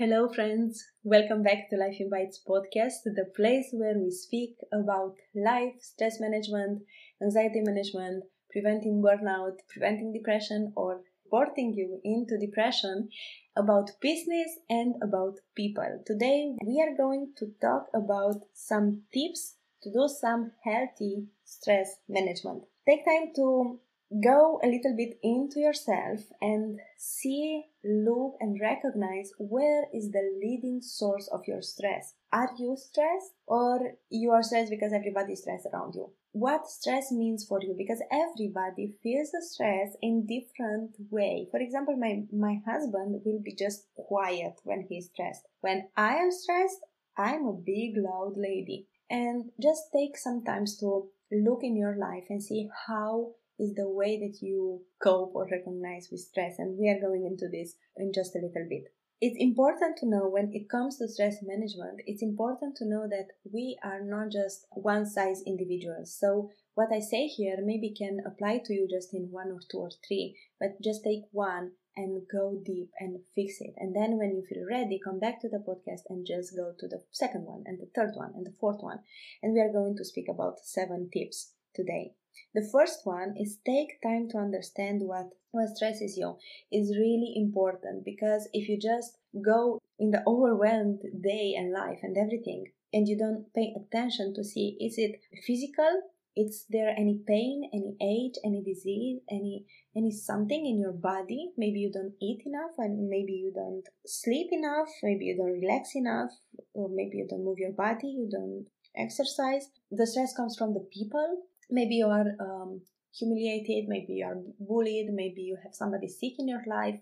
Hello, 0.00 0.32
friends. 0.32 0.82
Welcome 1.04 1.42
back 1.42 1.68
to 1.68 1.76
Life 1.76 1.96
in 2.00 2.08
Bites 2.08 2.40
podcast, 2.48 3.04
the 3.04 3.26
place 3.36 3.68
where 3.70 3.98
we 3.98 4.10
speak 4.10 4.56
about 4.72 5.16
life, 5.34 5.74
stress 5.80 6.18
management, 6.18 6.84
anxiety 7.22 7.60
management, 7.62 8.24
preventing 8.50 9.02
burnout, 9.02 9.58
preventing 9.68 10.14
depression, 10.14 10.72
or 10.74 11.02
porting 11.30 11.74
you 11.74 12.00
into 12.02 12.38
depression, 12.38 13.10
about 13.56 13.90
business 14.00 14.48
and 14.70 14.94
about 15.02 15.34
people. 15.54 16.02
Today, 16.06 16.54
we 16.64 16.80
are 16.80 16.96
going 16.96 17.34
to 17.36 17.52
talk 17.60 17.88
about 17.92 18.36
some 18.54 19.02
tips 19.12 19.56
to 19.82 19.92
do 19.92 20.08
some 20.08 20.52
healthy 20.64 21.26
stress 21.44 21.96
management. 22.08 22.62
Take 22.88 23.04
time 23.04 23.32
to 23.36 23.78
go 24.10 24.60
a 24.62 24.66
little 24.66 24.94
bit 24.96 25.18
into 25.22 25.60
yourself 25.60 26.20
and 26.40 26.80
see, 26.98 27.64
look, 27.84 28.34
and 28.40 28.60
recognize 28.60 29.30
where 29.38 29.84
is 29.94 30.10
the 30.10 30.36
leading 30.42 30.80
source 30.82 31.28
of 31.32 31.46
your 31.46 31.62
stress. 31.62 32.14
Are 32.32 32.50
you 32.58 32.76
stressed 32.76 33.32
or 33.46 33.92
you 34.08 34.32
are 34.32 34.42
stressed 34.42 34.70
because 34.70 34.92
everybody 34.92 35.34
is 35.34 35.42
stressed 35.42 35.66
around 35.72 35.94
you? 35.94 36.12
What 36.32 36.68
stress 36.68 37.10
means 37.10 37.44
for 37.44 37.60
you 37.62 37.74
because 37.76 38.02
everybody 38.10 38.94
feels 39.02 39.30
the 39.30 39.42
stress 39.42 39.96
in 40.02 40.26
different 40.26 40.96
way. 41.10 41.48
For 41.50 41.60
example, 41.60 41.96
my, 41.96 42.22
my 42.32 42.60
husband 42.66 43.20
will 43.24 43.40
be 43.42 43.54
just 43.54 43.86
quiet 43.96 44.54
when 44.64 44.86
he's 44.88 45.10
stressed. 45.12 45.42
When 45.60 45.88
I 45.96 46.16
am 46.16 46.30
stressed, 46.30 46.80
I'm 47.16 47.46
a 47.46 47.52
big 47.52 47.94
loud 47.96 48.34
lady. 48.36 48.86
And 49.08 49.50
just 49.60 49.82
take 49.92 50.16
some 50.16 50.44
time 50.44 50.66
to 50.78 51.08
look 51.32 51.60
in 51.62 51.76
your 51.76 51.96
life 51.96 52.24
and 52.28 52.42
see 52.42 52.68
how 52.86 53.32
is 53.60 53.74
the 53.74 53.88
way 53.88 54.18
that 54.18 54.40
you 54.40 54.80
cope 55.02 55.32
or 55.34 55.46
recognize 55.50 56.08
with 56.10 56.20
stress. 56.20 56.58
And 56.58 56.78
we 56.78 56.88
are 56.88 57.00
going 57.00 57.26
into 57.26 57.48
this 57.48 57.74
in 57.96 58.12
just 58.12 58.34
a 58.34 58.38
little 58.38 58.66
bit. 58.68 58.84
It's 59.20 59.36
important 59.38 59.98
to 59.98 60.08
know 60.08 60.26
when 60.28 60.50
it 60.54 60.70
comes 60.70 60.96
to 60.96 61.06
stress 61.06 61.36
management, 61.42 62.00
it's 62.06 62.22
important 62.22 62.74
to 62.76 62.88
know 62.88 63.06
that 63.06 63.28
we 63.52 63.78
are 63.84 64.00
not 64.00 64.32
just 64.32 64.66
one 64.70 65.04
size 65.04 65.42
individuals. 65.46 66.16
So, 66.18 66.48
what 66.74 66.88
I 66.90 67.00
say 67.00 67.26
here 67.26 67.58
maybe 67.62 67.92
can 67.92 68.20
apply 68.24 68.62
to 68.64 68.72
you 68.72 68.88
just 68.90 69.12
in 69.12 69.30
one 69.30 69.48
or 69.48 69.60
two 69.70 69.76
or 69.76 69.90
three, 70.08 70.38
but 70.58 70.80
just 70.80 71.04
take 71.04 71.24
one 71.32 71.72
and 71.96 72.22
go 72.32 72.62
deep 72.64 72.88
and 72.98 73.20
fix 73.34 73.60
it. 73.60 73.74
And 73.76 73.94
then 73.94 74.16
when 74.16 74.34
you 74.34 74.42
feel 74.48 74.64
ready, 74.64 74.98
come 75.04 75.20
back 75.20 75.42
to 75.42 75.50
the 75.50 75.58
podcast 75.58 76.08
and 76.08 76.26
just 76.26 76.56
go 76.56 76.72
to 76.78 76.88
the 76.88 77.02
second 77.10 77.44
one 77.44 77.64
and 77.66 77.78
the 77.78 77.90
third 77.94 78.12
one 78.14 78.32
and 78.34 78.46
the 78.46 78.54
fourth 78.58 78.80
one. 78.80 79.00
And 79.42 79.52
we 79.52 79.60
are 79.60 79.72
going 79.72 79.96
to 79.98 80.04
speak 80.04 80.28
about 80.30 80.60
seven 80.60 81.10
tips 81.12 81.52
today. 81.74 82.14
The 82.54 82.68
first 82.72 83.00
one 83.04 83.34
is 83.36 83.58
take 83.66 84.00
time 84.02 84.28
to 84.30 84.38
understand 84.38 85.02
what, 85.02 85.30
what 85.50 85.68
stresses 85.68 86.16
you. 86.16 86.36
Is 86.72 86.96
really 86.96 87.32
important 87.36 88.04
because 88.04 88.48
if 88.52 88.68
you 88.68 88.78
just 88.78 89.18
go 89.44 89.80
in 89.98 90.10
the 90.10 90.22
overwhelmed 90.26 91.00
day 91.22 91.54
and 91.56 91.72
life 91.72 92.00
and 92.02 92.16
everything 92.16 92.66
and 92.92 93.06
you 93.06 93.16
don't 93.16 93.52
pay 93.54 93.74
attention 93.76 94.34
to 94.34 94.44
see 94.44 94.76
is 94.80 94.94
it 94.96 95.20
physical? 95.46 96.02
Is 96.36 96.66
there 96.70 96.90
any 96.96 97.20
pain 97.26 97.68
any 97.72 97.96
age 98.00 98.34
any 98.44 98.62
disease 98.62 99.20
any 99.28 99.66
any 99.96 100.10
something 100.10 100.64
in 100.64 100.78
your 100.78 100.92
body? 100.92 101.52
Maybe 101.56 101.80
you 101.80 101.92
don't 101.92 102.14
eat 102.20 102.42
enough 102.46 102.78
and 102.78 103.08
maybe 103.08 103.32
you 103.32 103.52
don't 103.52 103.84
sleep 104.06 104.48
enough 104.52 104.88
maybe 105.02 105.26
you 105.26 105.36
don't 105.36 105.60
relax 105.60 105.94
enough 105.94 106.30
or 106.74 106.88
maybe 106.88 107.18
you 107.18 107.26
don't 107.28 107.44
move 107.44 107.58
your 107.58 107.72
body 107.72 108.08
you 108.08 108.28
don't 108.30 108.66
exercise. 108.96 109.70
The 109.90 110.06
stress 110.06 110.34
comes 110.34 110.56
from 110.56 110.74
the 110.74 110.86
people 110.92 111.42
maybe 111.70 111.96
you 111.96 112.06
are 112.06 112.26
um, 112.40 112.80
humiliated 113.12 113.88
maybe 113.88 114.14
you 114.14 114.26
are 114.26 114.38
bullied 114.58 115.08
maybe 115.12 115.42
you 115.42 115.56
have 115.62 115.74
somebody 115.74 116.08
sick 116.08 116.34
in 116.38 116.48
your 116.48 116.62
life. 116.66 117.00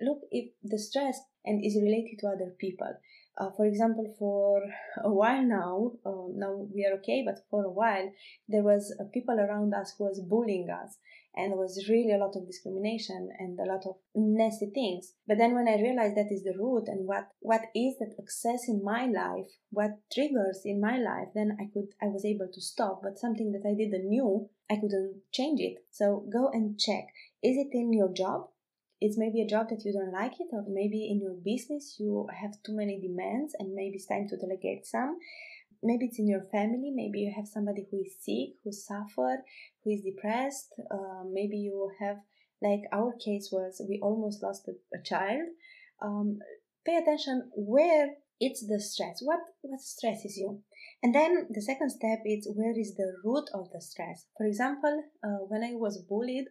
Look 0.00 0.20
if 0.30 0.50
the 0.62 0.78
stress 0.78 1.18
and 1.44 1.64
is 1.64 1.76
related 1.76 2.18
to 2.20 2.28
other 2.28 2.54
people. 2.58 2.94
Uh, 3.38 3.50
for 3.56 3.64
example 3.64 4.14
for 4.18 4.62
a 5.02 5.10
while 5.10 5.42
now 5.42 5.92
uh, 6.04 6.28
now 6.34 6.66
we 6.74 6.84
are 6.84 6.94
okay 6.98 7.22
but 7.24 7.38
for 7.50 7.64
a 7.64 7.70
while 7.70 8.10
there 8.46 8.62
was 8.62 8.94
uh, 9.00 9.04
people 9.14 9.40
around 9.40 9.72
us 9.72 9.94
who 9.96 10.04
was 10.04 10.20
bullying 10.20 10.68
us 10.68 10.98
and 11.34 11.52
there 11.52 11.58
was 11.58 11.88
really 11.88 12.12
a 12.12 12.18
lot 12.18 12.36
of 12.36 12.46
discrimination 12.46 13.30
and 13.38 13.58
a 13.58 13.64
lot 13.64 13.86
of 13.86 13.96
nasty 14.14 14.70
things. 14.74 15.14
But 15.26 15.38
then 15.38 15.54
when 15.54 15.68
i 15.68 15.80
realized 15.80 16.16
that 16.16 16.32
is 16.32 16.44
the 16.44 16.54
root 16.58 16.84
and 16.86 17.06
what 17.06 17.28
what 17.40 17.62
is 17.74 17.94
that 17.98 18.14
access 18.20 18.68
in 18.68 18.84
my 18.84 19.06
life 19.06 19.50
what 19.70 19.98
triggers 20.12 20.62
in 20.64 20.80
my 20.80 20.98
life 20.98 21.28
then 21.34 21.56
i 21.60 21.64
could 21.72 21.88
i 22.02 22.06
was 22.06 22.24
able 22.24 22.48
to 22.52 22.60
stop. 22.60 23.00
But 23.02 23.18
something 23.18 23.52
that 23.52 23.68
i 23.68 23.74
didn't 23.74 24.08
knew 24.08 24.48
i 24.70 24.76
couldn't 24.76 25.22
change 25.32 25.60
it. 25.60 25.84
So 25.90 26.24
go 26.32 26.50
and 26.52 26.78
check. 26.78 27.06
Is 27.42 27.56
it 27.56 27.68
in 27.72 27.92
your 27.92 28.12
job? 28.12 28.48
It's 29.00 29.18
maybe 29.18 29.42
a 29.42 29.48
job 29.48 29.68
that 29.70 29.84
you 29.84 29.92
don't 29.92 30.12
like 30.12 30.38
it 30.38 30.46
or 30.52 30.64
maybe 30.68 31.08
in 31.10 31.20
your 31.20 31.34
business 31.34 31.96
you 31.98 32.28
have 32.40 32.62
too 32.62 32.76
many 32.76 33.00
demands 33.00 33.52
and 33.58 33.74
maybe 33.74 33.96
it's 33.96 34.06
time 34.06 34.28
to 34.28 34.36
delegate 34.36 34.86
some 34.86 35.18
maybe 35.82 36.06
it's 36.06 36.18
in 36.18 36.28
your 36.28 36.44
family 36.52 36.92
maybe 36.94 37.20
you 37.20 37.32
have 37.34 37.46
somebody 37.46 37.86
who 37.90 38.00
is 38.00 38.14
sick 38.20 38.56
who 38.62 38.72
suffer 38.72 39.44
who 39.82 39.90
is 39.90 40.02
depressed 40.02 40.72
uh, 40.90 41.22
maybe 41.30 41.56
you 41.56 41.90
have 42.00 42.18
like 42.62 42.82
our 42.92 43.12
case 43.18 43.50
was 43.52 43.82
we 43.88 43.98
almost 44.02 44.42
lost 44.42 44.68
a, 44.68 44.72
a 44.96 45.02
child. 45.02 45.48
Um, 46.00 46.38
pay 46.86 46.96
attention 46.96 47.50
where 47.54 48.14
it's 48.40 48.66
the 48.66 48.80
stress 48.80 49.20
what 49.22 49.40
what 49.62 49.80
stresses 49.80 50.36
you. 50.36 50.62
And 51.02 51.14
then 51.14 51.48
the 51.50 51.62
second 51.62 51.90
step 51.90 52.20
is 52.24 52.48
where 52.54 52.78
is 52.78 52.94
the 52.94 53.14
root 53.24 53.48
of 53.52 53.70
the 53.72 53.80
stress. 53.80 54.26
For 54.36 54.46
example 54.46 55.04
uh, 55.24 55.42
when 55.48 55.62
i 55.64 55.74
was 55.74 56.04
bullied 56.08 56.46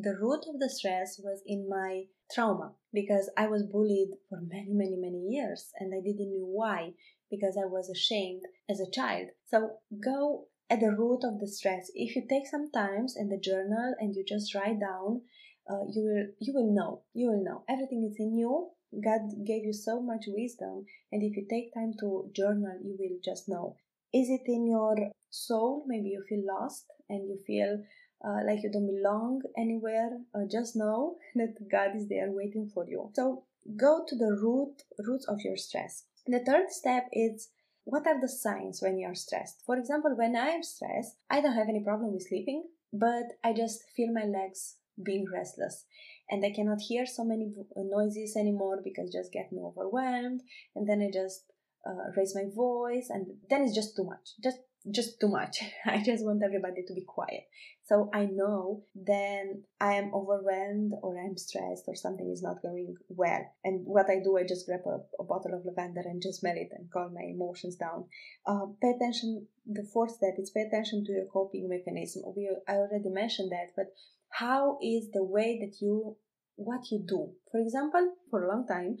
the 0.00 0.16
root 0.20 0.44
of 0.48 0.60
the 0.60 0.70
stress 0.70 1.20
was 1.22 1.42
in 1.46 1.68
my 1.68 2.04
trauma 2.32 2.72
because 2.92 3.30
I 3.36 3.46
was 3.46 3.62
bullied 3.62 4.10
for 4.28 4.40
many, 4.40 4.72
many, 4.72 4.96
many 4.96 5.20
years 5.28 5.72
and 5.78 5.94
I 5.94 6.00
didn't 6.00 6.32
know 6.32 6.46
why 6.46 6.92
because 7.30 7.56
I 7.56 7.66
was 7.66 7.90
ashamed 7.90 8.42
as 8.68 8.80
a 8.80 8.90
child. 8.90 9.28
So 9.46 9.78
go 10.02 10.46
at 10.70 10.80
the 10.80 10.92
root 10.92 11.20
of 11.24 11.40
the 11.40 11.48
stress. 11.48 11.90
If 11.94 12.16
you 12.16 12.22
take 12.28 12.46
some 12.46 12.70
times 12.70 13.16
in 13.16 13.28
the 13.28 13.38
journal 13.38 13.94
and 13.98 14.14
you 14.14 14.24
just 14.26 14.54
write 14.54 14.80
down, 14.80 15.22
uh, 15.68 15.84
you 15.92 16.02
will 16.02 16.26
you 16.40 16.52
will 16.54 16.74
know. 16.74 17.02
You 17.14 17.28
will 17.28 17.44
know 17.44 17.64
everything 17.68 18.08
is 18.10 18.16
in 18.18 18.36
you. 18.36 18.70
God 19.02 19.20
gave 19.46 19.64
you 19.64 19.72
so 19.72 20.00
much 20.00 20.24
wisdom, 20.28 20.84
and 21.10 21.22
if 21.22 21.36
you 21.36 21.46
take 21.50 21.74
time 21.74 21.94
to 22.00 22.30
journal, 22.32 22.78
you 22.84 22.96
will 22.98 23.18
just 23.24 23.48
know. 23.48 23.76
Is 24.12 24.30
it 24.30 24.42
in 24.46 24.66
your 24.68 24.94
soul? 25.30 25.84
Maybe 25.88 26.10
you 26.10 26.22
feel 26.28 26.44
lost 26.46 26.86
and 27.08 27.28
you 27.28 27.38
feel 27.46 27.82
uh, 28.26 28.40
like 28.46 28.62
you 28.62 28.70
don't 28.70 28.86
belong 28.86 29.42
anywhere, 29.56 30.18
uh, 30.34 30.40
just 30.50 30.76
know 30.76 31.16
that 31.34 31.54
God 31.70 31.96
is 31.96 32.08
there 32.08 32.30
waiting 32.30 32.70
for 32.72 32.86
you. 32.88 33.10
So 33.14 33.44
go 33.76 34.04
to 34.06 34.16
the 34.16 34.38
root 34.42 34.82
roots 35.06 35.26
of 35.26 35.40
your 35.40 35.56
stress. 35.56 36.04
The 36.26 36.44
third 36.44 36.70
step 36.70 37.08
is 37.12 37.50
what 37.84 38.06
are 38.06 38.20
the 38.20 38.28
signs 38.28 38.80
when 38.80 38.98
you 38.98 39.06
are 39.06 39.14
stressed? 39.14 39.62
For 39.66 39.76
example, 39.76 40.16
when 40.16 40.36
I 40.36 40.48
am 40.48 40.62
stressed, 40.62 41.16
I 41.28 41.40
don't 41.40 41.54
have 41.54 41.68
any 41.68 41.84
problem 41.84 42.12
with 42.12 42.26
sleeping, 42.26 42.64
but 42.92 43.24
I 43.42 43.52
just 43.52 43.84
feel 43.94 44.12
my 44.12 44.24
legs 44.24 44.76
being 45.02 45.26
restless 45.30 45.84
and 46.30 46.44
I 46.44 46.52
cannot 46.52 46.80
hear 46.80 47.06
so 47.06 47.24
many 47.24 47.52
noises 47.76 48.36
anymore 48.36 48.80
because 48.82 49.12
just 49.12 49.32
get 49.32 49.52
me 49.52 49.60
overwhelmed 49.62 50.42
and 50.74 50.88
then 50.88 51.02
I 51.02 51.10
just 51.12 51.44
uh, 51.86 52.10
raise 52.16 52.34
my 52.34 52.44
voice 52.54 53.10
and 53.10 53.26
then 53.50 53.62
it's 53.62 53.74
just 53.74 53.96
too 53.96 54.04
much 54.04 54.30
just 54.42 54.58
just 54.90 55.20
too 55.20 55.28
much. 55.28 55.62
I 55.86 56.02
just 56.02 56.24
want 56.24 56.42
everybody 56.44 56.82
to 56.86 56.94
be 56.94 57.04
quiet. 57.06 57.44
So 57.86 58.10
I 58.14 58.24
know 58.24 58.82
then 58.94 59.64
I 59.78 59.94
am 59.94 60.14
overwhelmed 60.14 60.92
or 61.02 61.18
I'm 61.18 61.36
stressed 61.36 61.84
or 61.86 61.94
something 61.94 62.30
is 62.30 62.42
not 62.42 62.62
going 62.62 62.94
well. 63.08 63.44
And 63.62 63.84
what 63.84 64.08
I 64.08 64.20
do, 64.24 64.38
I 64.38 64.44
just 64.44 64.66
grab 64.66 64.80
a, 64.86 65.00
a 65.20 65.24
bottle 65.24 65.52
of 65.52 65.66
lavender 65.66 66.00
and 66.04 66.22
just 66.22 66.40
smell 66.40 66.56
it 66.56 66.70
and 66.72 66.90
calm 66.90 67.12
my 67.12 67.24
emotions 67.28 67.76
down. 67.76 68.06
Uh, 68.46 68.66
pay 68.80 68.92
attention. 68.96 69.46
The 69.66 69.86
fourth 69.92 70.12
step 70.12 70.34
is 70.38 70.50
pay 70.50 70.62
attention 70.62 71.04
to 71.04 71.12
your 71.12 71.26
coping 71.26 71.68
mechanism. 71.68 72.22
We 72.34 72.48
I 72.66 72.76
already 72.76 73.10
mentioned 73.10 73.52
that, 73.52 73.72
but 73.76 73.92
how 74.30 74.78
is 74.82 75.10
the 75.12 75.22
way 75.22 75.60
that 75.60 75.76
you 75.82 76.16
what 76.56 76.90
you 76.90 77.04
do? 77.06 77.32
For 77.52 77.60
example, 77.60 78.14
for 78.30 78.44
a 78.44 78.48
long 78.48 78.66
time, 78.66 78.96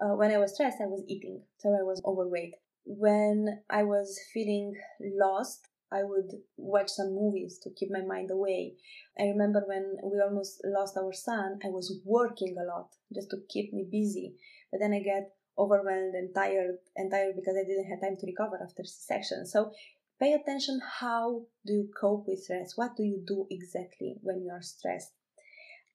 uh, 0.00 0.14
when 0.14 0.30
I 0.30 0.38
was 0.38 0.54
stressed, 0.54 0.78
I 0.82 0.86
was 0.86 1.04
eating, 1.08 1.42
so 1.58 1.70
I 1.70 1.82
was 1.82 2.02
overweight 2.04 2.52
when 2.86 3.62
I 3.68 3.82
was 3.82 4.18
feeling 4.32 4.74
lost, 5.00 5.66
I 5.92 6.04
would 6.04 6.30
watch 6.56 6.88
some 6.90 7.14
movies 7.14 7.58
to 7.62 7.70
keep 7.70 7.90
my 7.90 8.02
mind 8.02 8.30
away. 8.30 8.74
I 9.18 9.24
remember 9.24 9.64
when 9.66 9.96
we 10.04 10.20
almost 10.20 10.60
lost 10.64 10.96
our 10.96 11.12
son, 11.12 11.58
I 11.64 11.68
was 11.68 12.00
working 12.04 12.56
a 12.58 12.64
lot 12.64 12.88
just 13.12 13.30
to 13.30 13.38
keep 13.48 13.72
me 13.72 13.86
busy. 13.90 14.34
But 14.70 14.80
then 14.80 14.92
I 14.92 15.00
get 15.00 15.32
overwhelmed 15.58 16.14
and 16.14 16.34
tired 16.34 16.78
and 16.96 17.10
tired 17.10 17.34
because 17.36 17.56
I 17.56 17.66
didn't 17.66 17.90
have 17.90 18.00
time 18.00 18.16
to 18.18 18.26
recover 18.26 18.58
after 18.62 18.84
C-section. 18.84 19.46
So 19.46 19.72
pay 20.20 20.32
attention 20.32 20.80
how 21.00 21.42
do 21.66 21.72
you 21.72 21.90
cope 22.00 22.26
with 22.28 22.42
stress? 22.42 22.76
What 22.76 22.96
do 22.96 23.02
you 23.02 23.22
do 23.26 23.46
exactly 23.50 24.16
when 24.22 24.42
you 24.42 24.50
are 24.50 24.62
stressed? 24.62 25.12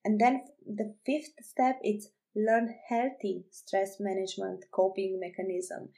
And 0.03 0.19
then 0.19 0.43
the 0.65 0.95
fifth 1.05 1.33
step 1.41 1.79
is 1.83 2.09
learn 2.35 2.73
healthy 2.87 3.43
stress 3.51 3.97
management 3.99 4.63
coping 4.71 5.19
mechanism 5.19 5.89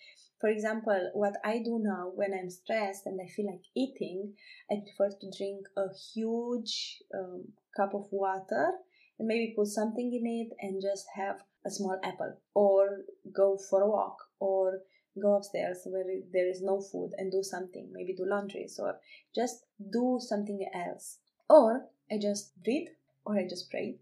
for 0.44 0.50
example, 0.50 1.10
what 1.14 1.36
I 1.46 1.60
do 1.60 1.80
now 1.82 2.12
when 2.14 2.34
I'm 2.34 2.50
stressed 2.50 3.06
and 3.06 3.18
I 3.22 3.28
feel 3.32 3.46
like 3.46 3.62
eating, 3.78 4.34
I 4.70 4.82
prefer 4.84 5.16
to 5.16 5.38
drink 5.38 5.68
a 5.78 5.86
huge 6.14 7.02
um, 7.18 7.46
cup 7.78 7.94
of 7.94 8.08
water 8.12 8.72
and 9.18 9.26
maybe 9.30 9.54
put 9.56 9.68
something 9.68 10.12
in 10.12 10.28
it 10.28 10.54
and 10.60 10.82
just 10.82 11.06
have 11.16 11.38
a 11.66 11.70
small 11.70 11.98
apple 12.04 12.36
or 12.54 13.06
go 13.34 13.58
for 13.70 13.84
a 13.84 13.90
walk 13.90 14.18
or 14.42 14.82
go 15.22 15.38
upstairs 15.38 15.78
where 15.86 16.04
there 16.34 16.50
is 16.50 16.62
no 16.62 16.82
food 16.82 17.12
and 17.18 17.32
do 17.32 17.42
something 17.42 17.90
maybe 17.94 18.14
do 18.14 18.26
laundries 18.26 18.78
or 18.84 18.96
just 19.34 19.64
do 19.94 20.20
something 20.20 20.70
else. 20.74 21.20
Or 21.50 21.86
i 22.12 22.18
just 22.18 22.52
read 22.68 22.90
or 23.26 23.38
i 23.38 23.48
just 23.48 23.72
pray 23.72 23.96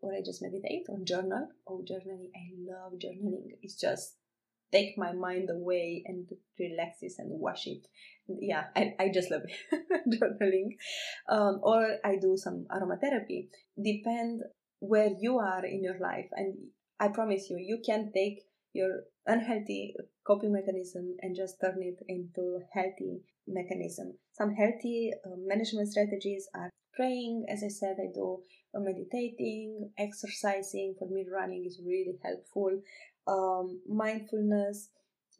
or 0.00 0.14
i 0.14 0.20
just 0.24 0.42
meditate 0.42 0.84
or 0.88 1.00
journal. 1.00 1.48
Oh 1.66 1.82
journaling 1.90 2.30
i 2.36 2.54
love 2.56 2.92
journaling. 3.00 3.56
It's 3.62 3.80
just 3.80 4.17
take 4.72 4.98
my 4.98 5.12
mind 5.12 5.48
away 5.50 6.02
and 6.06 6.26
relaxes 6.58 7.16
and 7.18 7.28
wash 7.30 7.66
it. 7.66 7.86
Yeah 8.28 8.64
i, 8.76 8.94
I 8.98 9.10
just 9.12 9.30
love 9.30 9.42
journaling. 10.08 10.76
Um, 11.28 11.60
or 11.62 11.96
i 12.04 12.16
do 12.16 12.36
some 12.36 12.66
aromatherapy. 12.70 13.48
Depend 13.82 14.42
where 14.80 15.10
you 15.18 15.38
are 15.38 15.64
in 15.64 15.82
your 15.82 15.98
life. 15.98 16.28
And 16.32 16.54
i 17.00 17.08
promise 17.08 17.48
you 17.50 17.58
you 17.58 17.80
can 17.84 18.12
take 18.14 18.40
your 18.72 19.04
unhealthy 19.26 19.94
coping 20.26 20.52
mechanism 20.52 21.16
and 21.20 21.34
just 21.34 21.60
turn 21.60 21.78
it 21.82 21.98
into 22.08 22.60
healthy 22.72 23.22
mechanism. 23.46 24.14
Some 24.32 24.52
healthy 24.52 25.10
uh, 25.24 25.36
management 25.38 25.88
strategies 25.88 26.48
are 26.54 26.70
praying 26.94 27.46
as 27.48 27.62
i 27.62 27.68
said 27.68 27.96
i 28.00 28.10
do 28.12 28.42
meditating 28.74 29.90
exercising. 29.98 30.94
For 30.98 31.08
me 31.08 31.24
running 31.32 31.64
is 31.66 31.80
really 31.84 32.18
helpful 32.22 32.70
um, 33.28 33.80
mindfulness. 33.88 34.90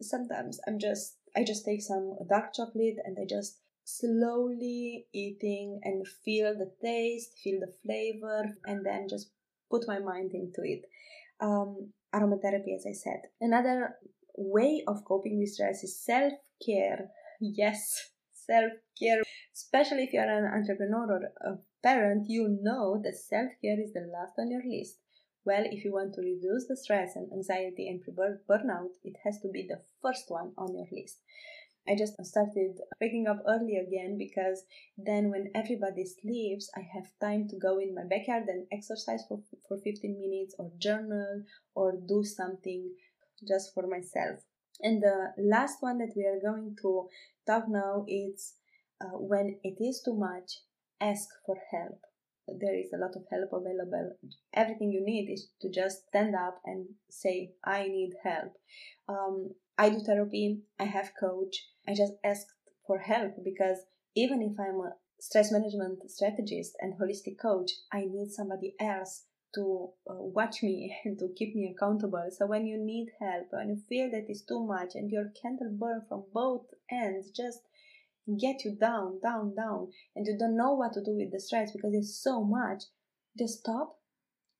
Sometimes 0.00 0.60
i'm 0.68 0.78
just 0.78 1.16
i 1.36 1.42
just 1.42 1.64
take 1.64 1.82
some 1.82 2.14
dark 2.30 2.54
chocolate 2.54 2.98
and 3.04 3.18
i 3.20 3.24
just 3.28 3.58
slowly 3.84 5.06
eating 5.12 5.80
and 5.82 6.06
feel 6.24 6.54
the 6.54 6.70
taste 6.84 7.30
feel 7.42 7.58
the 7.58 7.72
flavor 7.82 8.44
and 8.66 8.86
then 8.86 9.08
just 9.08 9.30
put 9.70 9.86
my 9.88 9.98
mind 9.98 10.32
into 10.34 10.62
it. 10.62 10.82
Um, 11.40 11.92
aromatherapy 12.14 12.74
as 12.76 12.86
i 12.86 12.92
said. 12.92 13.22
Another 13.40 13.96
way 14.36 14.82
of 14.86 15.04
coping 15.04 15.38
with 15.38 15.50
stress 15.50 15.82
is 15.84 15.98
self-care. 16.04 17.10
Yes 17.40 18.10
self-care. 18.32 19.22
Especially 19.54 20.04
if 20.04 20.12
you're 20.12 20.30
an 20.30 20.46
entrepreneur 20.46 21.06
or 21.12 21.52
a 21.52 21.58
parent 21.82 22.28
you 22.28 22.58
know 22.62 23.00
that 23.02 23.16
self-care 23.16 23.80
is 23.80 23.92
the 23.92 24.08
last 24.12 24.34
on 24.38 24.50
your 24.50 24.62
list 24.64 24.98
well, 25.44 25.64
if 25.64 25.84
you 25.84 25.92
want 25.92 26.14
to 26.14 26.20
reduce 26.20 26.66
the 26.66 26.76
stress 26.76 27.16
and 27.16 27.32
anxiety 27.32 27.88
and 27.88 28.02
prevent 28.02 28.46
burnout, 28.46 28.90
it 29.04 29.16
has 29.24 29.40
to 29.40 29.48
be 29.48 29.66
the 29.68 29.80
first 30.02 30.24
one 30.28 30.52
on 30.58 30.74
your 30.74 30.86
list. 30.92 31.18
I 31.88 31.94
just 31.96 32.22
started 32.24 32.78
waking 33.00 33.26
up 33.26 33.42
early 33.48 33.76
again 33.76 34.18
because 34.18 34.64
then 34.98 35.30
when 35.30 35.50
everybody 35.54 36.04
sleeps, 36.04 36.70
I 36.76 36.80
have 36.92 37.06
time 37.18 37.48
to 37.48 37.56
go 37.56 37.78
in 37.78 37.94
my 37.94 38.04
backyard 38.04 38.44
and 38.48 38.66
exercise 38.70 39.22
for, 39.26 39.40
for 39.66 39.78
15 39.78 40.20
minutes 40.20 40.54
or 40.58 40.70
journal 40.78 41.44
or 41.74 41.94
do 42.06 42.22
something 42.24 42.90
just 43.46 43.72
for 43.72 43.86
myself. 43.86 44.40
And 44.82 45.02
the 45.02 45.32
last 45.38 45.78
one 45.80 45.98
that 45.98 46.12
we 46.14 46.24
are 46.26 46.40
going 46.40 46.76
to 46.82 47.08
talk 47.46 47.64
now 47.68 48.04
is 48.06 48.54
uh, 49.00 49.16
when 49.16 49.58
it 49.64 49.82
is 49.82 50.02
too 50.04 50.14
much, 50.14 50.60
ask 51.00 51.28
for 51.46 51.56
help 51.70 52.00
there 52.60 52.74
is 52.74 52.92
a 52.92 52.98
lot 52.98 53.16
of 53.16 53.24
help 53.30 53.52
available. 53.52 54.12
Everything 54.54 54.92
you 54.92 55.04
need 55.04 55.30
is 55.30 55.48
to 55.60 55.70
just 55.70 56.06
stand 56.08 56.34
up 56.34 56.60
and 56.64 56.86
say, 57.10 57.52
I 57.64 57.88
need 57.88 58.14
help. 58.22 58.52
Um, 59.08 59.50
I 59.76 59.90
do 59.90 60.00
therapy, 60.00 60.62
I 60.78 60.84
have 60.84 61.12
coach. 61.18 61.64
I 61.86 61.94
just 61.94 62.14
asked 62.24 62.52
for 62.86 62.98
help 62.98 63.32
because 63.44 63.78
even 64.14 64.42
if 64.42 64.58
I'm 64.58 64.80
a 64.80 64.94
stress 65.20 65.52
management 65.52 66.10
strategist 66.10 66.76
and 66.80 66.94
holistic 66.94 67.38
coach, 67.40 67.70
I 67.92 68.06
need 68.10 68.30
somebody 68.30 68.74
else 68.80 69.24
to 69.54 69.90
uh, 70.08 70.14
watch 70.14 70.62
me 70.62 70.96
and 71.04 71.18
to 71.18 71.28
keep 71.36 71.54
me 71.54 71.74
accountable. 71.74 72.28
So 72.30 72.46
when 72.46 72.66
you 72.66 72.78
need 72.78 73.08
help, 73.20 73.46
when 73.50 73.68
you 73.68 73.82
feel 73.88 74.10
that 74.10 74.26
it's 74.28 74.42
too 74.42 74.64
much 74.64 74.94
and 74.94 75.10
your 75.10 75.32
candle 75.40 75.70
burn 75.72 76.02
from 76.08 76.24
both 76.32 76.66
ends, 76.90 77.30
just 77.30 77.60
get 78.36 78.64
you 78.64 78.76
down, 78.76 79.20
down, 79.22 79.54
down, 79.54 79.88
and 80.14 80.26
you 80.26 80.36
don't 80.38 80.56
know 80.56 80.74
what 80.74 80.92
to 80.94 81.02
do 81.02 81.16
with 81.16 81.32
the 81.32 81.40
stress 81.40 81.72
because 81.72 81.94
it's 81.94 82.20
so 82.22 82.44
much, 82.44 82.84
just 83.38 83.60
stop 83.60 83.98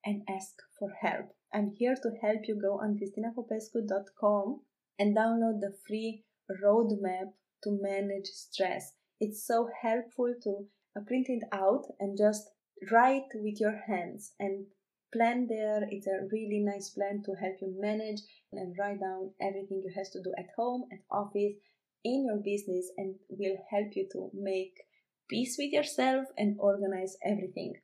and 0.05 0.23
ask 0.29 0.55
for 0.79 0.91
help. 1.03 1.35
I'm 1.53 1.73
here 1.77 1.97
to 2.03 2.11
help 2.23 2.43
you 2.47 2.61
go 2.61 2.79
on 2.81 2.99
cristinapopescu.com 2.99 4.61
and 4.99 5.17
download 5.17 5.61
the 5.61 5.77
free 5.87 6.25
roadmap 6.63 7.33
to 7.65 7.79
manage 7.83 8.27
stress. 8.27 8.93
It's 9.21 9.47
so 9.47 9.69
helpful 9.83 10.35
to 10.45 10.67
uh, 10.97 11.01
print 11.07 11.27
it 11.29 11.43
out 11.53 11.85
and 11.99 12.17
just 12.17 12.49
write 12.91 13.29
with 13.35 13.61
your 13.61 13.77
hands 13.87 14.33
and 14.39 14.67
plan 15.13 15.47
there. 15.49 15.87
It's 15.91 16.07
a 16.07 16.27
really 16.31 16.61
nice 16.61 16.91
plan 16.91 17.23
to 17.25 17.35
help 17.35 17.57
you 17.61 17.75
manage 17.79 18.21
and 18.53 18.77
write 18.79 19.01
down 19.01 19.33
everything 19.41 19.83
you 19.85 19.93
have 19.97 20.11
to 20.13 20.23
do 20.23 20.33
at 20.39 20.49
home, 20.57 20.85
at 20.93 21.01
office, 21.11 21.55
in 22.05 22.27
your 22.27 22.39
business 22.39 22.91
and 22.97 23.17
will 23.29 23.57
help 23.71 23.89
you 23.95 24.09
to 24.13 24.31
make 24.35 24.75
peace 25.29 25.57
with 25.59 25.73
yourself 25.73 26.27
and 26.37 26.57
organize 26.59 27.17
everything. 27.25 27.75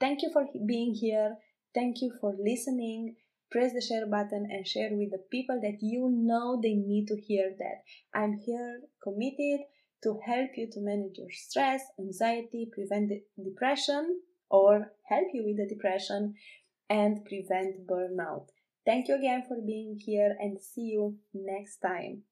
Thank 0.00 0.22
you 0.22 0.30
for 0.32 0.46
being 0.66 0.94
here. 0.94 1.36
Thank 1.74 2.00
you 2.00 2.12
for 2.20 2.34
listening. 2.38 3.16
Press 3.50 3.72
the 3.72 3.80
share 3.80 4.06
button 4.06 4.48
and 4.50 4.66
share 4.66 4.90
with 4.92 5.10
the 5.10 5.24
people 5.30 5.58
that 5.62 5.78
you 5.80 6.10
know 6.10 6.60
they 6.62 6.74
need 6.74 7.06
to 7.06 7.16
hear 7.16 7.54
that. 7.58 7.82
I'm 8.14 8.38
here 8.44 8.80
committed 9.02 9.60
to 10.02 10.20
help 10.24 10.50
you 10.56 10.68
to 10.70 10.80
manage 10.80 11.18
your 11.18 11.30
stress, 11.30 11.82
anxiety, 11.98 12.70
prevent 12.72 13.12
depression, 13.42 14.20
or 14.50 14.92
help 15.08 15.28
you 15.32 15.44
with 15.44 15.56
the 15.56 15.74
depression 15.74 16.34
and 16.90 17.24
prevent 17.24 17.86
burnout. 17.86 18.48
Thank 18.86 19.08
you 19.08 19.16
again 19.16 19.44
for 19.46 19.58
being 19.66 19.98
here 19.98 20.36
and 20.38 20.60
see 20.60 20.92
you 20.92 21.16
next 21.34 21.78
time. 21.78 22.22